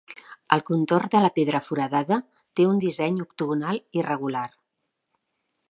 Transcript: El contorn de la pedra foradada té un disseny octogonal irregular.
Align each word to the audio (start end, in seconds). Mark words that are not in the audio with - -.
El 0.55 0.61
contorn 0.69 1.11
de 1.15 1.21
la 1.25 1.29
pedra 1.35 1.61
foradada 1.67 2.19
té 2.61 2.67
un 2.71 2.81
disseny 2.85 3.21
octogonal 3.27 3.81
irregular. 4.01 4.47